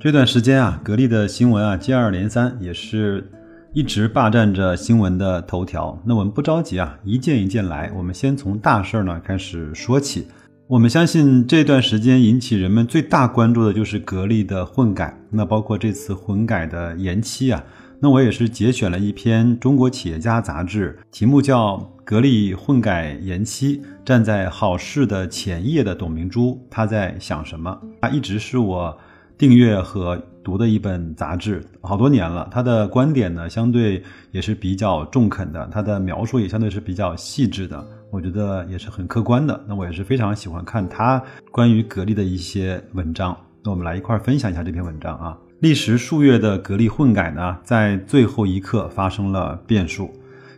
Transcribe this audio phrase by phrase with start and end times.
[0.00, 3.30] 这段时间啊，格力的新闻啊接二连三，也是。
[3.72, 7.90] 一直霸占着新闻的头条，那我们不着急啊，一件一件来。
[7.92, 10.28] 我们先从大事儿呢开始说起。
[10.68, 17.64] 我们相信这段时间引起人们最大关注的就是格力的混改，那包括这次混改的延期啊。
[17.98, 27.76] 那我也是节选了一篇《中国企业家》杂志，题目叫《格力混改延期》，站在好事的前夜的董明珠，他在想什么？
[28.00, 28.96] 他一直是我
[29.38, 30.20] 订阅和。
[30.44, 32.46] 读的一本杂志，好多年了。
[32.52, 39.58] 他的观点呢，相对也是比较中肯的，他的描述也相对是比较细致的，我觉得也是很客观的。
[39.66, 41.18] 那我也是非常喜欢看他
[41.50, 43.34] 关于格力的一些文章。
[43.64, 45.34] 那我们来一块分享一下这篇文章啊。
[45.60, 50.12] 历时数月的格力混改呢，在最后一刻发生了变数。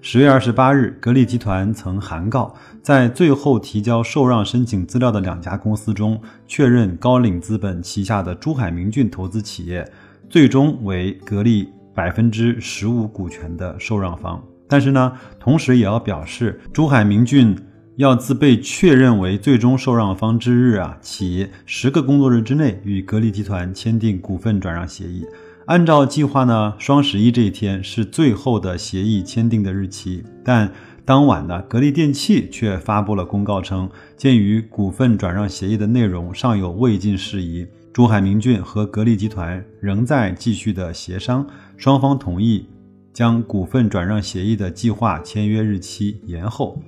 [0.08, 9.84] 十月二十八日，格力集团曾函告，在最后提交受让申请资料的两家公司中，确认高瓴资本旗下的珠海明骏投资企业
[10.30, 14.40] 最终为格力百分之十五股权的受让方。
[14.68, 17.56] 但是呢，同时也要表示，珠海明骏
[17.96, 25.26] 要自被确认为最终受让方之日啊起，十个工作日之内与格力集团签订股份转让协议。
[25.66, 30.22] 按照计划呢，双十一这一天是最后的协议签订的日期。
[30.44, 30.72] 但
[31.04, 41.44] 当晚呢，格力电器却发布了公告称，鉴于股份转让协议的内容尚有未尽事宜，珠海明骏和格力集团仍在继续的协商，
[41.76, 42.68] 双方同意
[43.12, 46.80] 将股份转让协议的计划签约日期延后。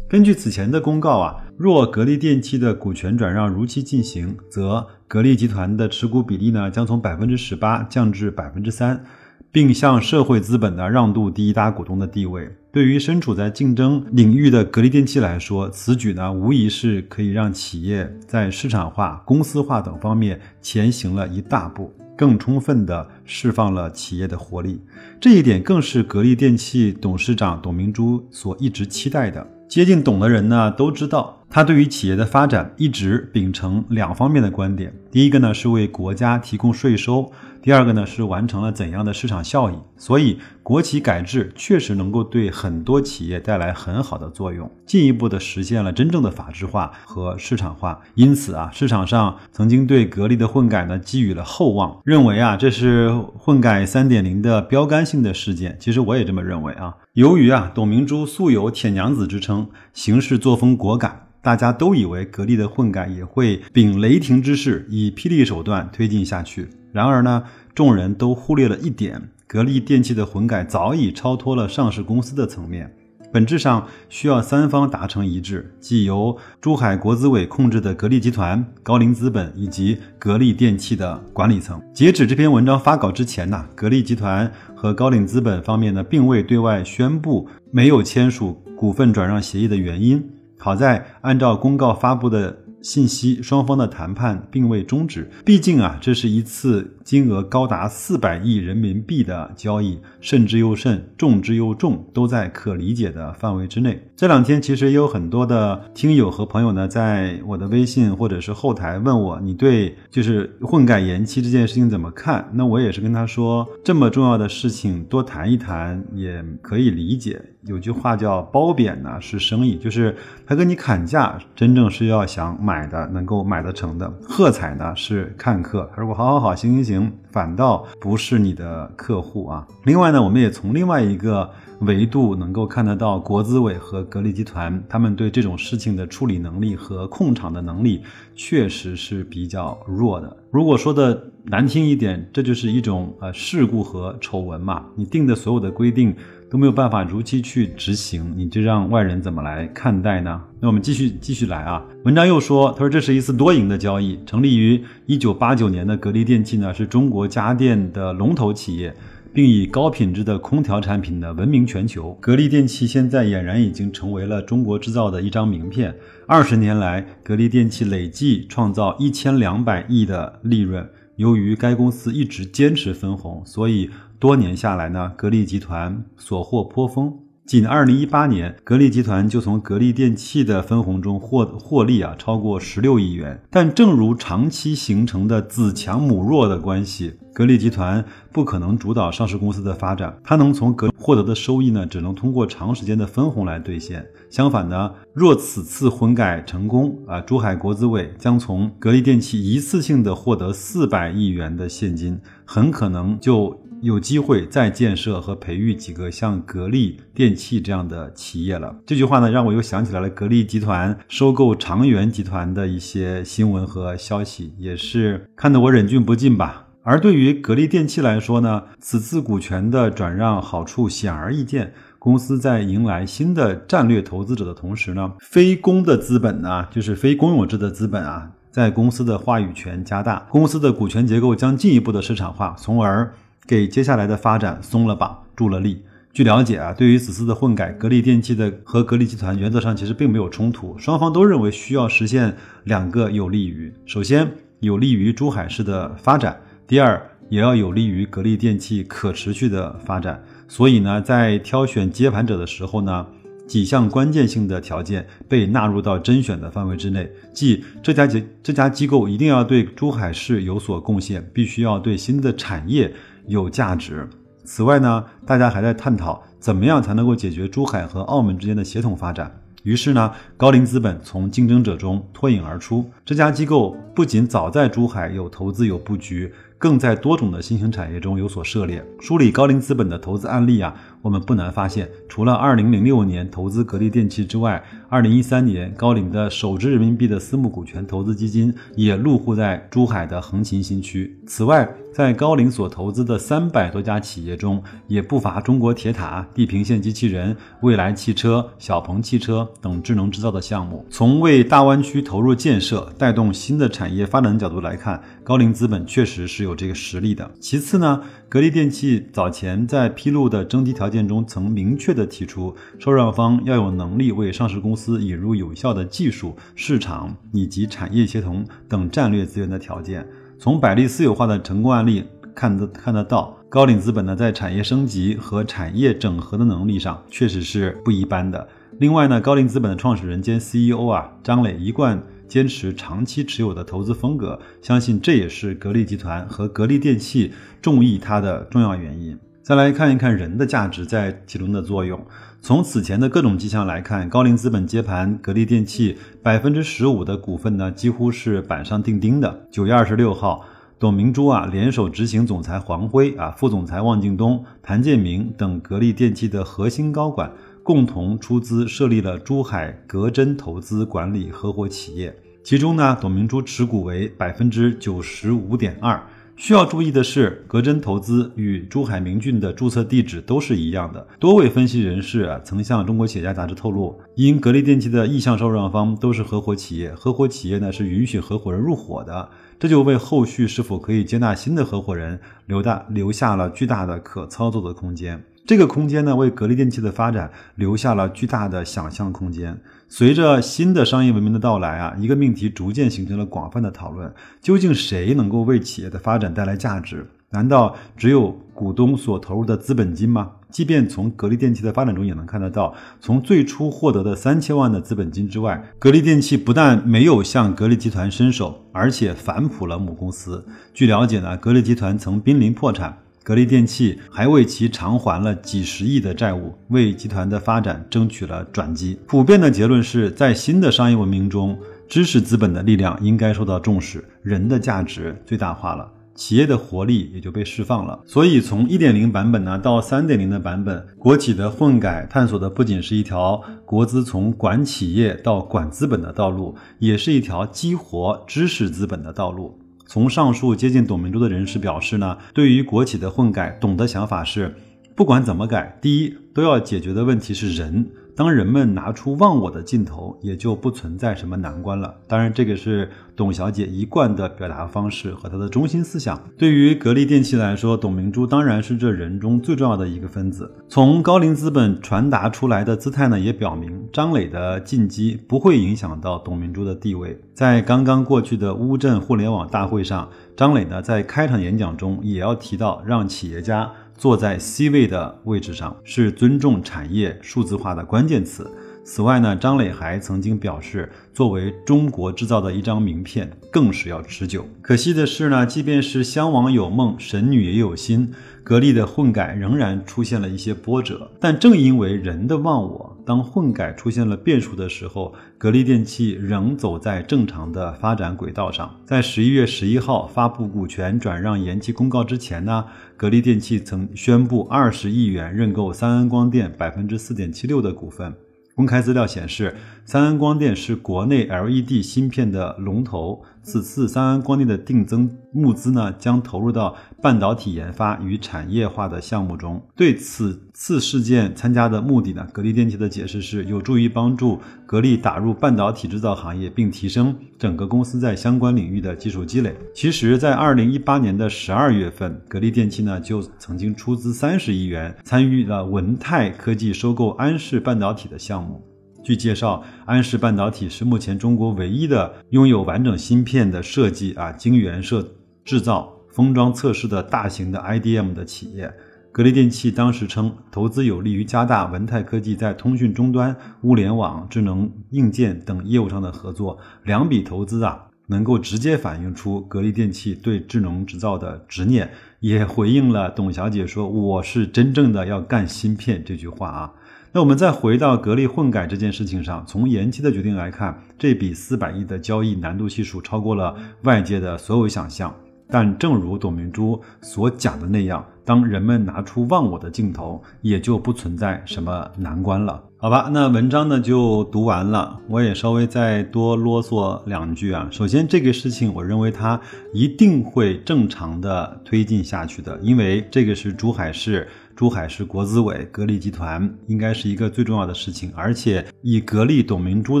[0.08, 9.02] 根据此前的公告啊，若格力电器的股权转让如期进行，则格力集团的持股比例呢将从百分之十八降至百分之三，
[9.50, 12.54] 并向社会资本呢让渡第一大股东的地位。
[12.70, 24.78] 对于身处在竞争领域的格力电器来说，此举呢无疑是可以让企业在市场化、公司化等方面前行了一大步，更充分地释放了企业的活力。
[25.18, 29.46] 这一点更是格力电器董事长董明珠所一直期待的。
[29.66, 34.92] 接近董的人呢，都知道他对于企业的发展一直秉承两方面的观点。
[35.10, 37.32] 第一个呢是为国家提供税收，
[37.62, 39.74] 第二个呢是完成了怎样的市场效益。
[39.96, 48.00] 所以国企改制确实能够对很多企业带来很好的作用，进一步的实现了真正的法治化和市场化。
[48.14, 55.76] 因此啊，市场上曾经对格力的混改呢寄予了厚望，认为啊这是混改三点零的标杆性的事件。
[55.80, 56.94] 其实我也这么认为啊。
[57.14, 66.68] 由于啊，董明珠素有“铁娘子”之称，行事作风果敢，大家都以为格力的混改也会秉雷霆之势，以霹雳手段推进下去。
[66.92, 67.44] 然而呢，
[67.74, 72.92] 众人都忽略了一点：格力电器的混改早已超脱了上市公司的层面。
[73.30, 81.78] 本质上需要三方达成一致，即由珠海国资委控制的格力集团、高瓴资本以及格力电器的管理层。
[81.92, 90.26] 截止这篇文章发稿之前呢，格力集团和高瓴资本方面呢，并未对外宣布没有签署股份转让协议的原因。
[90.58, 92.56] 好在按照公告发布的。
[92.82, 103.98] 信息双方的谈判并未终止，毕竟啊，这是一次金额高达四百亿人民币的交易，慎之又慎，重之又重，都在可理解的范围之内。
[104.14, 112.46] 这两天其实也有很多的听友和朋友呢，在我的微信或者是后台问我，你对就是混改延期这件事情怎么看？
[112.52, 117.40] 那我也是跟他说，这么重要的事情多谈一谈也可以理解。
[117.64, 120.14] 有句话叫褒贬呢是生意，就是
[120.46, 126.97] 他跟你砍价，真正是要想买的能够买得成的；喝彩呢是看客，如果好好好行行行，
[127.30, 129.66] 反倒不是你的客户啊。
[129.84, 131.50] 另外呢，我们也从另外一个
[131.80, 138.02] 维度能够看得到，国资委和格力集团他们对这种事情的处理能力和控场的能力
[138.34, 140.36] 确实是比较弱的。
[140.50, 144.86] 如果说的难听一点，这就是一种呃事故和丑闻嘛。
[144.96, 146.16] 你定的所有的规定。
[146.50, 150.40] 都没有办法如期去执行，你就让外人怎么来看待呢？
[150.60, 151.84] 那我们继续继续来啊。
[152.04, 154.18] 文章又说，他说这是一次多赢的交易。
[154.24, 158.94] 成立于一九八九年的格力电器呢，是中国家电的龙头企业，
[159.34, 162.16] 并以高品质的空调产品呢闻名全球。
[162.18, 165.94] 格力电器现在俨然已经成为了中国制造的一张名片。
[166.26, 170.88] 二十年来，格力电器累计创造一千两百亿的利润。
[171.16, 177.14] 由于该公司一直坚持分红，所以多年下来呢，格力集团所获颇丰。
[177.46, 183.40] 仅二零一八年，格力集团就从格力电器的分红中获获利啊，超过十六亿元。
[183.48, 194.04] 但正如长期形成的子强母弱的关系，格力集团不可能主导上市公司的发展，它能从格获得的收益呢，只能通过长时间的分红来兑现。
[194.28, 203.58] 相反呢，若此次混改成功啊，珠海国资委将从格力电器一次性的获得四百亿元的现金，很可能就。
[203.80, 208.74] 有机会再建设和培育几个像格力电器这样的企业了。
[208.84, 216.66] 这句话呢，让我又想起来了格力集团收购长源集团的一些新闻和消息，也是看得我忍俊不禁吧。
[216.82, 221.72] 而对于格力电器来说呢，此次股权的转让好处显而易见。
[222.00, 233.12] 公司在迎来新的战略投资者的同时呢，非公的资本呢，就是非公有制的资本啊，在公司的话语权加大，公司的股权结构将进一步的市场化，从而。
[233.48, 235.82] 给接下来的发展松了绑、助了力。
[236.12, 244.30] 据了解啊，对于此次的混改，格力电器的和格力集团原则上其实并没有冲突，双方都认为需要实现两个有利于：首先
[244.60, 247.00] 有利于珠海市的发展，第二
[247.30, 250.22] 也要有利于格力电器可持续的发展。
[250.46, 253.06] 所以呢，在挑选接盘者的时候呢。
[253.48, 262.92] 几项关键性的条件被纳入到甄选的范围之内，即这家机这家机构一定要对珠海市有所贡献，必须要对新的产业
[263.28, 264.08] 有价值。
[264.44, 269.30] 此外呢，大家还在探讨怎么样才能够解决珠海和澳门之间的协同发展。
[269.62, 272.90] 于是呢，高瓴资本从竞争者中脱颖而出。
[273.08, 278.84] 这家机构不仅早在珠海有投资有布局，更在多种的新兴产业中有所涉猎。
[279.00, 280.74] 梳理高瓴资本的投资案例啊。
[281.00, 291.16] 我们不难发现，除了2006年投资格力电器之外，2013年高瓴的首支人民币的私募股权投资基金也入户在珠海的横琴新区。
[291.24, 300.84] 此外，在高瓴所投资的三百多家企业中，也不乏中国铁塔、地平线机器人、蔚来汽车、小鹏汽车等智能制造的项目。
[300.90, 307.30] 从为大湾区投入建设、带动新的产业发展的角度来看，高瓴资本确实是有这个实力的。
[307.38, 310.88] 其次呢，格力电器早前在披露的征集条。
[310.88, 320.06] 件中曾明确的提出，受让方要有能力为上市公司引入有效的技术、市场以及产业协同等战略资源的条件。
[320.38, 322.04] 从百利私有化的成功案例
[322.34, 328.48] 看得看得到，高瓴资本呢在产业升级和产业整合的能力上确实是不一般的。
[328.78, 339.18] 另外呢，高瓴资本的创始人兼 CEO 啊张磊一贯坚持长期持有的投资风格，相信这也是格力集团和格力电器中意它的重要原因。
[339.42, 341.98] 再来看一看人的价值在其中的作用。
[342.42, 349.48] 从此前的各种迹象来看，高瓴资本接盘格力电器百分之十五的股份呢，几乎是板上钉钉的。
[349.50, 350.44] 九月二十六号，
[350.78, 357.32] 董明珠啊联手执行总裁黄辉啊、副总裁汪敬东、谭建明等格力电器的核心高管，
[357.68, 362.16] 共同出资设立了珠海格真投资管理合伙企业。
[362.42, 366.02] 其中呢，董明珠持股为百分之九十五点二。
[366.34, 371.06] 需要注意的是，格真投资与珠海明骏的注册地址都是一样的。
[371.18, 379.28] 多位分析人士曾向中国企业家杂志透露，因格力电器的意向受让方都是合伙企业，合伙企业呢是允许合伙人入伙的，
[379.58, 385.22] 这就为后续是否可以接纳新的合伙人留大留下了巨大的可操作的空间。
[385.48, 389.58] 这个空间呢，为格力电器的发展留下了巨大的想象空间。
[389.88, 397.06] 随着新的商业文明的到来啊，一个命题逐渐形成了广泛的讨论：究竟谁能够为企业的发展带来价值？
[397.30, 400.32] 难道只有股东所投入的资本金吗？
[400.50, 410.44] 即便从格力电器的发展中也能看得到，从最初获得的三千万的资本金之外，格力电器不但没有向格力集团伸手，而且反哺了母公司。
[410.74, 412.98] 据了解呢，格力集团曾濒临破产。
[413.28, 418.98] 格力电器还为其偿还了几十亿的债务，为集团的发展争取了转机。
[419.06, 428.00] 普遍的结论是在新的商业文明中，知识资本的力量应该受到重视，人的价值最大化了，企业的活力也就被释放了。
[428.06, 439.60] 所以，从一点零版本呢到三点零的版本，国企的混改探索的不仅是一条国资从管企业到管资本的道路，也是一条激活知识资本的道路。
[439.88, 444.54] 从上述接近董明珠的人士表示呢，对于国企的混改，董的想法是，
[444.94, 447.86] 不管怎么改，第一都要解决的问题是人。
[448.18, 451.94] 当人们拿出忘我的劲头，也就不存在什么难关了。
[452.08, 456.20] 当然，这个是董小姐一贯的表达方式和她的中心思想。
[456.36, 460.52] 对于格力电器来说，董明珠当然是这人中最重要的一个分子。
[460.68, 467.16] 从高瓴资本传达出来的姿态呢，也表明张磊的进击不会影响到董明珠的地位。
[467.34, 473.70] 在刚刚过去的乌镇互联网大会上，张磊呢在开场演讲中也要提到让企业家。
[473.98, 478.48] 坐在 C 位的位置上，是尊重产业数字化的关键词。
[478.84, 484.46] 此外呢，张磊还曾经表示，作为中国制造的一张名片，更是要持久。
[484.62, 488.14] 可惜的是呢，即便是襄王有梦，神女也有心，
[488.44, 491.10] 格力的混改仍然出现了一些波折。
[491.20, 498.78] 但正因为人的忘我，当混改出现了变数的时候，格力电器仍走在正常的发展轨道上。
[498.84, 502.66] 在十一月十一号发布股权转让延期公告之前呢，
[502.98, 508.14] 格力电器曾宣布二十亿元认购三安光电百分之四点七六的股份。
[508.54, 513.22] 公开资料显示，三安光电是国内 LED 芯片的龙头。
[513.42, 519.62] 此次三安光电的定增募资呢，将投入到半导体研发与产业化的项目中。
[519.76, 529.54] 对此次事件参加的目的呢，格力电器的解释是有助于帮助格力打入半导体制造行业，并提升整个公司在相关领域的技术积累。
[529.74, 538.62] 其实，在二零一八年的十二月份，格力电器呢就曾经出资三十亿元，参与了文泰科技收购安氏半导体的项目。
[539.08, 545.02] 据介绍，安氏半导体是目前中国唯一的拥有完整芯片的设计啊、晶圆设
[545.46, 548.70] 制造、封装测试的大型的 IDM 的企业。
[549.10, 556.58] 格力电器当时称，投资有利于加大文泰科技在通讯终端、物联网、智能硬件等业务上的合作。
[556.84, 566.74] 两笔投资啊，能够直接反映出格力电器对智能制造的执念，也回应了董小姐说“我是真正的要干芯片”这句话啊。
[567.10, 575.14] 那我们再回到格力混改这件事情上，从延期的决定来看，这笔四百亿的交易难度系数超过了外界的所有想象。
[575.50, 582.62] 但正如董明珠所讲的那样，当人们拿出忘我的镜头，也就不存在什么难关了。
[582.76, 587.66] 好吧，那文章呢就读完了，我也稍微再多啰嗦两句啊。
[587.70, 589.40] 首先，这个事情我认为它
[589.72, 594.28] 一定会正常的推进下去的，因为这个是珠海市。
[594.58, 600.00] 珠海市国资委、格力集团应该是一个最重要的事情，而且以格力董明珠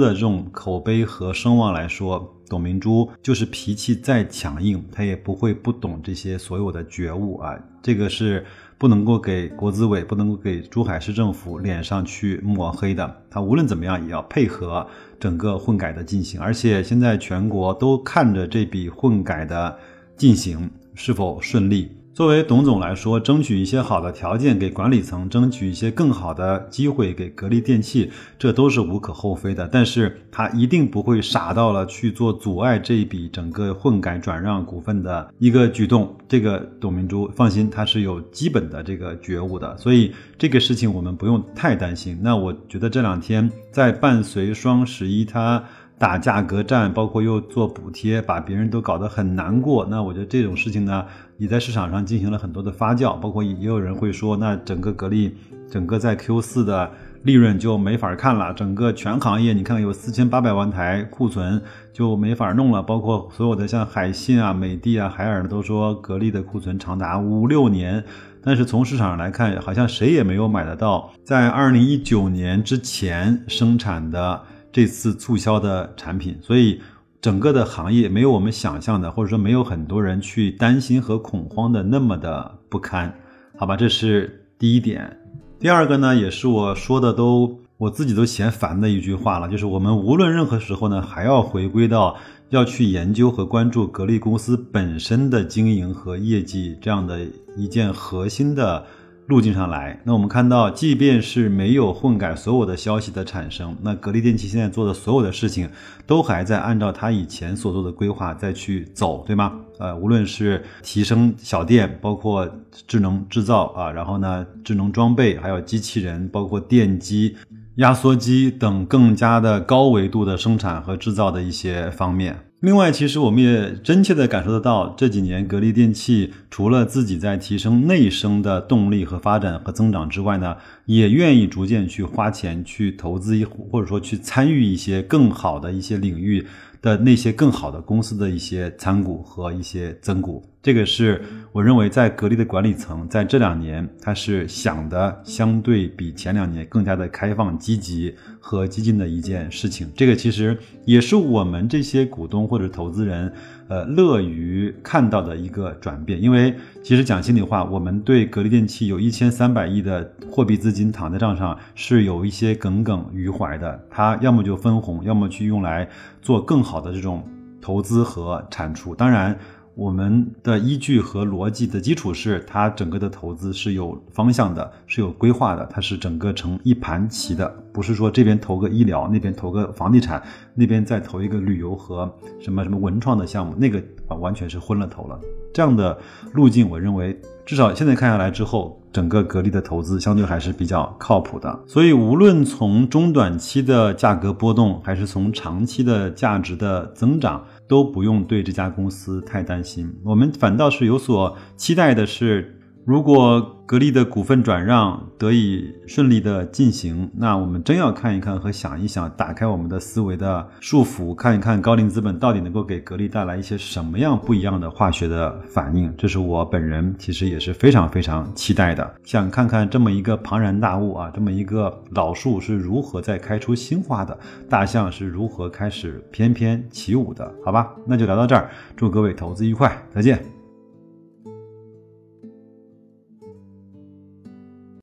[0.00, 8.44] 的这种口碑和声望来说，董明珠就是脾气再强硬，她也不会不懂这些所有的觉悟啊，这个是
[8.78, 13.22] 不能够给国资委、不能够给珠海市政府脸上去抹黑的。
[13.30, 14.84] 他无论怎么样也要配合
[15.20, 19.78] 整个混改的进行，而且现在全国都看着这笔混改的
[20.16, 21.92] 进行是否顺利。
[22.18, 29.68] 作为董总来说，争取一些好的条件给管理层，争取一些更好的机会给格力电器，这都是无可厚非的。
[29.70, 36.12] 但是他一定不会傻到了去做阻碍这一笔整个混改转让股份的一个举动。
[36.26, 42.18] 这个董明珠放心，他是有基本的这个觉悟的，所以这个事情我们不用太担心。
[42.20, 45.62] 那我觉得这两天在伴随双十一，他。
[45.98, 49.84] 打价格战，包括又做补贴，把别人都搞得很难过。
[49.90, 51.04] 那我觉得这种事情呢，
[51.38, 53.18] 也在市场上进行了很多的发酵。
[53.18, 55.36] 包括也有人会说，那整个格力，
[55.68, 56.88] 整个在 Q 四的
[57.24, 58.54] 利润就没法看了。
[58.54, 61.60] 整个全行业，你看有四千八百万台库存
[61.92, 62.80] 就没法弄了。
[62.80, 68.04] 包括所有的像海信啊、美的啊、海尔都说格力的库存长达五六年。
[68.40, 74.40] 但是从市场上来看，好像谁也没有买得到在二零一九年之前生产的。
[74.78, 76.80] 这次促销的产品，所以
[77.20, 83.12] 整个的行业没有我们想象的，或者说没有很多人去担心和恐慌的那么的不堪，
[83.56, 85.18] 好吧，这是第一点。
[85.58, 92.16] 第二个呢，也是我说的都我自己都嫌烦的一句话了，就是我们无论任何时候呢，还要回归到
[92.50, 98.86] 要去研究和关注格力公司本身的经营和业绩这样的一件核心的。
[99.28, 105.68] 路径上来，那我们看到，即便是没有混改所有的消息的产生，那格力电器现在做的所有的事情，
[106.06, 109.52] 都还在按照它以前所做的规划再去走，对吗？
[109.78, 112.48] 呃，无论是提升小店，包括
[112.86, 117.36] 智能制造啊，然后呢，智能装备，还有机器人，包括电机、
[117.74, 122.47] 压缩机等更加的高维度的生产和制造的一些方面。
[122.60, 136.46] 另外，其实我们也真切的感受得到，这几年格力电器除了自己在提升内生的动力和发展和增长之外呢，也愿意逐渐去花钱去投资一或者说去参与一些更好的一些领域。
[136.80, 141.22] 的那些更好的公司的一些参股和一些增股，这个是
[141.52, 149.90] 我认为在格力的管理层在这两年，他是想的相对比前两年更加的开放、积极和激进的一件事情。
[149.94, 153.32] 这个其实也是我们这些股东或者投资人。
[153.68, 163.78] 呃，乐于看到的一个转变，因为其实讲心里话，我们对格力电器有一千三百亿的货币资金躺在账上，是有一些耿耿于怀的。
[163.90, 165.86] 它要么就分红，要么去用来
[166.22, 167.22] 做更好的这种
[167.60, 168.94] 投资和产出。
[168.94, 169.38] 当然。
[169.78, 180.20] 我们的依据和逻辑的基础是，它整个的投资是有方向的，是有规划的，它是整个成一盘棋的，不是说这边投个医疗，那边投个房地产，
[180.52, 185.16] 那边再投一个旅游和什么什么文创的项目，那个啊完全是昏了头了。
[185.54, 185.96] 这样的
[186.32, 187.16] 路径，我认为
[187.48, 191.58] 至少现在看下来之后，整个格力的投资相对还是比较靠谱的。
[191.66, 199.90] 所以，无论从中短期的价格波动，还是从长期的价值的增长，都不用对这家公司太担心。
[200.04, 202.54] 我们反倒是有所期待的是。
[202.88, 215.94] 如果格力的股份转让得以顺利的进行，那我们真要看一看和想一想，打开我们的思维的束缚，看一看高瓴资本到底能够给格力带来一些什么样不一样的化学的反应。
[215.98, 224.18] 这是我本人其实也是非常非常期待的，想看看这么一个庞然大物啊，这么一个老树是如何在开出新花的，
[224.48, 227.68] 大象是如何开始翩翩起舞的，好吧？
[227.86, 230.37] 那就聊到这儿，祝各位投资愉快，再见。